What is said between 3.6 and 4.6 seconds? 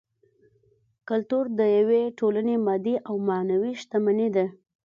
شتمني ده